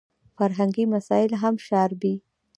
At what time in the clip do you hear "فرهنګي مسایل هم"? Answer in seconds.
0.35-1.55